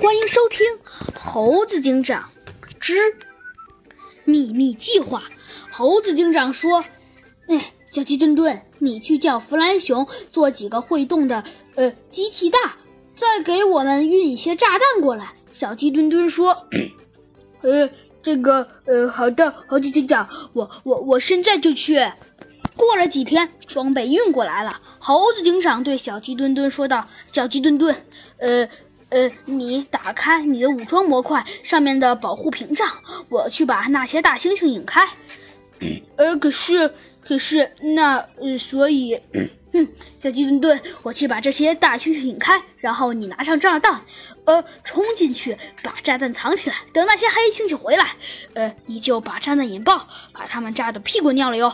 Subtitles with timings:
[0.00, 0.64] 欢迎收听
[1.18, 2.30] 《猴子警长
[2.78, 3.16] 之
[4.24, 5.18] 秘密计划》。
[5.72, 6.84] 猴子警长说
[7.48, 11.42] ：“哎，小鸡墩墩，你去叫弗兰熊做几个会动的
[11.74, 12.76] 呃机器大，
[13.12, 16.68] 再给我们运一些炸弹过来。”小鸡墩墩说
[17.62, 17.90] ：“呃，
[18.22, 21.98] 这个呃，好的，猴子警长，我我我现在就去。”
[22.76, 24.80] 过了几天，装备运过来了。
[25.00, 28.06] 猴子警长对小鸡墩墩说道：“小鸡墩墩，
[28.36, 28.68] 呃。”
[29.10, 32.86] 呃，你打开你的武装模块上面的保护屏障，
[33.30, 35.08] 我去把那些大猩猩引开。
[36.16, 39.18] 呃，可是，可是，那，呃，所以，
[39.72, 44.04] 哼，小鸡墩墩，我去把这些大猩猩引开，然后你拿上炸弹，
[44.44, 48.04] 呃，冲进去把炸弹藏起来，等那些黑猩猩回来，
[48.54, 51.72] 呃，你就把炸弹引爆，把他们炸得屁滚尿流。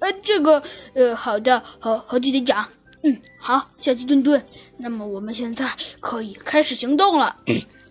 [0.00, 0.62] 呃，这个，
[0.94, 2.68] 呃，好的，好，好，记得讲。
[3.04, 4.44] 嗯，好，小鸡墩墩，
[4.76, 5.68] 那么我们现在
[6.00, 7.36] 可以开始行动了。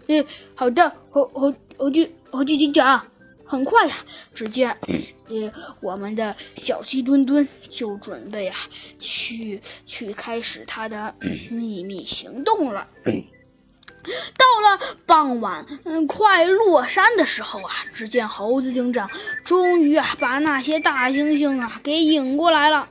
[0.07, 0.25] 嗯，
[0.55, 3.05] 好的，猴猴猴鸡猴鸡警长，
[3.43, 3.93] 很快呀，
[4.33, 4.69] 只见，
[5.27, 8.57] 呃，我们的小鸡墩墩就准备啊，
[8.99, 11.13] 去去开始他的
[11.49, 12.87] 秘密行动了。
[14.37, 19.09] 到了傍晚，嗯，快落山的时候啊，只见猴子警长
[19.43, 22.87] 终于啊，把那些大猩猩啊给引过来了。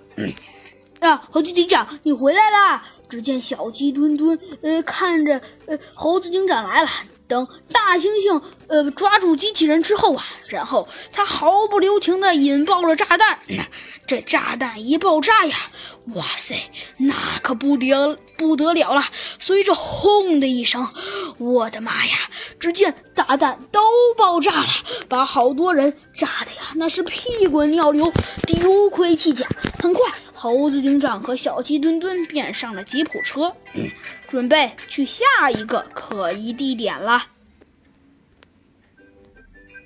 [1.17, 2.83] 猴子警长，你回来啦！
[3.09, 6.89] 只见小鸡墩墩，呃，看着，呃，猴子警长来了。
[7.27, 13.39] 等大猩猩，呃，抓住机器人之后啊，然后他毫不留情地引爆了炸弹。
[14.05, 15.57] 这炸弹一爆炸呀，
[16.15, 16.57] 哇塞，
[16.97, 19.05] 那可不得不得了了！
[19.39, 20.89] 随着轰的一声，
[21.39, 22.17] 我的妈呀！
[22.59, 23.81] 只见炸弹都
[24.19, 24.67] 爆炸了，
[25.09, 28.13] 把好多人炸的呀，那是屁滚尿流，
[28.45, 29.47] 丢盔弃甲。
[29.81, 30.03] 很快。
[30.43, 33.55] 猴子警长和小鸡墩墩便上了吉普车，
[34.27, 37.23] 准备去下一个可疑地点了。